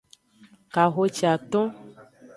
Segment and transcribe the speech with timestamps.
[0.73, 1.67] Kahiciaton.